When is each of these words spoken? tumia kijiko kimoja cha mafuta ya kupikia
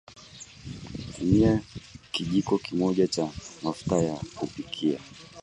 tumia 1.17 1.61
kijiko 2.11 2.57
kimoja 2.57 3.07
cha 3.07 3.29
mafuta 3.63 3.97
ya 3.97 4.15
kupikia 4.35 4.99